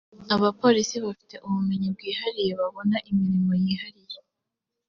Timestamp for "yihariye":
3.63-4.19